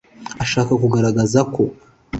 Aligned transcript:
ashaka 0.43 0.71
kugaragaza 0.81 1.39
ko 1.53 1.63